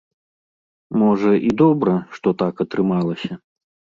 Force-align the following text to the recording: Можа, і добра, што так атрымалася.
Можа, 1.01 1.33
і 1.49 1.51
добра, 1.61 1.93
што 2.15 2.33
так 2.39 2.63
атрымалася. 2.65 3.31